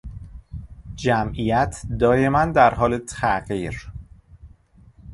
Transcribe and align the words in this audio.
جمعیت 0.95 1.81
دایما 1.99 2.45
در 2.45 2.97
تغییر 2.97 3.89